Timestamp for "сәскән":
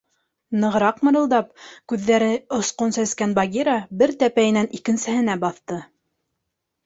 2.97-3.35